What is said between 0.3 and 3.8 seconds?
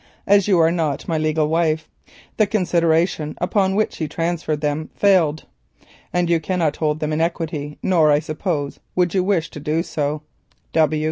you are not my legal wife the consideration upon